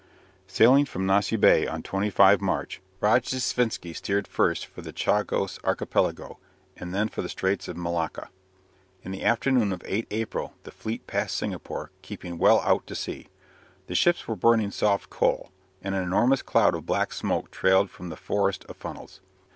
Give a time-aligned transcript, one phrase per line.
[0.47, 6.39] Sailing from Nossi Bé on 25 March, Rojdestvensky steered first for the Chagos Archipelago,
[6.75, 8.31] and then for the Straits of Malacca.
[9.03, 13.27] In the afternoon of 8 April the fleet passed Singapore, keeping well out to sea.
[13.85, 15.51] The ships were burning soft coal,
[15.83, 19.21] and an enormous cloud of black smoke trailed from the forest of funnels.